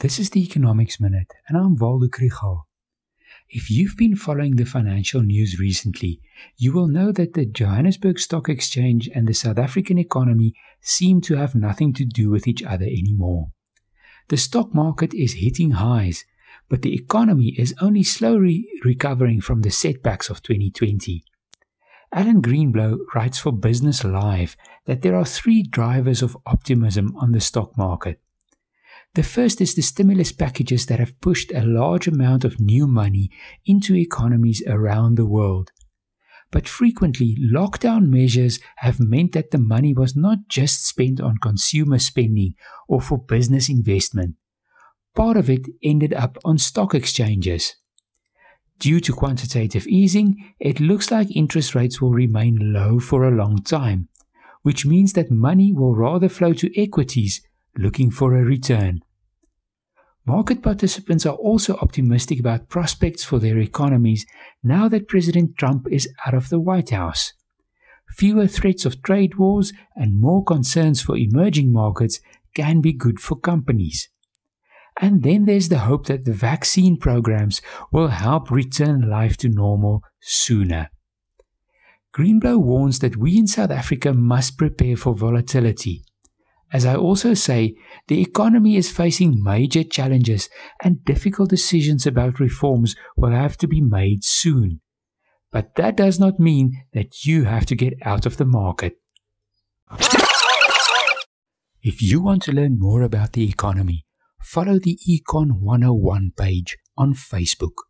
This 0.00 0.18
is 0.18 0.30
the 0.30 0.42
Economics 0.42 0.98
Minute, 0.98 1.34
and 1.46 1.58
I'm 1.58 1.76
Waldo 1.76 2.06
Krugell. 2.06 2.62
If 3.50 3.70
you've 3.70 3.98
been 3.98 4.16
following 4.16 4.56
the 4.56 4.64
financial 4.64 5.20
news 5.20 5.60
recently, 5.60 6.22
you 6.56 6.72
will 6.72 6.88
know 6.88 7.12
that 7.12 7.34
the 7.34 7.44
Johannesburg 7.44 8.18
Stock 8.18 8.48
Exchange 8.48 9.10
and 9.14 9.28
the 9.28 9.34
South 9.34 9.58
African 9.58 9.98
economy 9.98 10.54
seem 10.80 11.20
to 11.20 11.36
have 11.36 11.54
nothing 11.54 11.92
to 11.92 12.06
do 12.06 12.30
with 12.30 12.48
each 12.48 12.62
other 12.62 12.86
anymore. 12.86 13.48
The 14.28 14.38
stock 14.38 14.74
market 14.74 15.12
is 15.12 15.34
hitting 15.34 15.72
highs, 15.72 16.24
but 16.70 16.80
the 16.80 16.94
economy 16.94 17.54
is 17.58 17.74
only 17.82 18.02
slowly 18.02 18.68
recovering 18.82 19.42
from 19.42 19.60
the 19.60 19.70
setbacks 19.70 20.30
of 20.30 20.42
2020. 20.42 21.22
Alan 22.10 22.40
Greenblo 22.40 23.00
writes 23.14 23.38
for 23.38 23.52
Business 23.52 24.02
Live 24.02 24.56
that 24.86 25.02
there 25.02 25.14
are 25.14 25.26
three 25.26 25.62
drivers 25.62 26.22
of 26.22 26.38
optimism 26.46 27.14
on 27.16 27.32
the 27.32 27.40
stock 27.40 27.76
market. 27.76 28.18
The 29.14 29.22
first 29.24 29.60
is 29.60 29.74
the 29.74 29.82
stimulus 29.82 30.30
packages 30.30 30.86
that 30.86 31.00
have 31.00 31.20
pushed 31.20 31.50
a 31.52 31.66
large 31.66 32.06
amount 32.06 32.44
of 32.44 32.60
new 32.60 32.86
money 32.86 33.30
into 33.66 33.96
economies 33.96 34.62
around 34.68 35.16
the 35.16 35.26
world. 35.26 35.72
But 36.52 36.68
frequently, 36.68 37.36
lockdown 37.40 38.08
measures 38.08 38.60
have 38.76 39.00
meant 39.00 39.32
that 39.32 39.50
the 39.50 39.58
money 39.58 39.92
was 39.94 40.16
not 40.16 40.38
just 40.48 40.86
spent 40.86 41.20
on 41.20 41.38
consumer 41.38 41.98
spending 41.98 42.54
or 42.88 43.00
for 43.00 43.18
business 43.18 43.68
investment. 43.68 44.36
Part 45.14 45.36
of 45.36 45.50
it 45.50 45.66
ended 45.82 46.14
up 46.14 46.38
on 46.44 46.58
stock 46.58 46.94
exchanges. 46.94 47.76
Due 48.78 49.00
to 49.00 49.12
quantitative 49.12 49.86
easing, 49.88 50.54
it 50.58 50.80
looks 50.80 51.10
like 51.10 51.36
interest 51.36 51.74
rates 51.74 52.00
will 52.00 52.12
remain 52.12 52.72
low 52.72 52.98
for 52.98 53.24
a 53.24 53.34
long 53.34 53.62
time, 53.62 54.08
which 54.62 54.86
means 54.86 55.12
that 55.12 55.30
money 55.30 55.72
will 55.72 55.94
rather 55.94 56.28
flow 56.28 56.52
to 56.52 56.80
equities 56.80 57.42
looking 57.76 58.10
for 58.10 58.34
a 58.34 58.44
return. 58.44 59.00
Market 60.26 60.62
participants 60.62 61.24
are 61.26 61.34
also 61.34 61.76
optimistic 61.76 62.38
about 62.38 62.68
prospects 62.68 63.24
for 63.24 63.38
their 63.38 63.58
economies 63.58 64.26
now 64.62 64.88
that 64.88 65.08
President 65.08 65.56
Trump 65.56 65.86
is 65.90 66.08
out 66.26 66.34
of 66.34 66.50
the 66.50 66.60
White 66.60 66.90
House. 66.90 67.32
Fewer 68.10 68.46
threats 68.46 68.84
of 68.84 69.02
trade 69.02 69.36
wars 69.36 69.72
and 69.96 70.20
more 70.20 70.44
concerns 70.44 71.00
for 71.00 71.16
emerging 71.16 71.72
markets 71.72 72.20
can 72.54 72.80
be 72.80 72.92
good 72.92 73.20
for 73.20 73.36
companies. 73.36 74.08
And 75.00 75.22
then 75.22 75.46
there's 75.46 75.68
the 75.68 75.78
hope 75.78 76.06
that 76.06 76.24
the 76.24 76.32
vaccine 76.32 76.98
programs 76.98 77.62
will 77.90 78.08
help 78.08 78.50
return 78.50 79.08
life 79.08 79.36
to 79.38 79.48
normal 79.48 80.02
sooner. 80.20 80.90
Greenblo 82.14 82.58
warns 82.58 82.98
that 82.98 83.16
we 83.16 83.38
in 83.38 83.46
South 83.46 83.70
Africa 83.70 84.12
must 84.12 84.58
prepare 84.58 84.96
for 84.96 85.14
volatility. 85.14 86.02
As 86.72 86.86
I 86.86 86.94
also 86.94 87.34
say, 87.34 87.74
the 88.06 88.20
economy 88.20 88.76
is 88.76 88.92
facing 88.92 89.42
major 89.42 89.82
challenges 89.82 90.48
and 90.82 91.04
difficult 91.04 91.50
decisions 91.50 92.06
about 92.06 92.38
reforms 92.38 92.94
will 93.16 93.32
have 93.32 93.56
to 93.58 93.66
be 93.66 93.80
made 93.80 94.22
soon. 94.22 94.80
But 95.50 95.74
that 95.74 95.96
does 95.96 96.20
not 96.20 96.38
mean 96.38 96.84
that 96.92 97.24
you 97.24 97.44
have 97.44 97.66
to 97.66 97.74
get 97.74 97.94
out 98.04 98.24
of 98.24 98.36
the 98.36 98.44
market. 98.44 98.98
If 101.82 102.02
you 102.02 102.20
want 102.20 102.42
to 102.44 102.52
learn 102.52 102.78
more 102.78 103.02
about 103.02 103.32
the 103.32 103.48
economy, 103.48 104.04
follow 104.40 104.78
the 104.78 104.98
Econ 105.08 105.60
101 105.60 106.32
page 106.36 106.76
on 106.96 107.14
Facebook. 107.14 107.89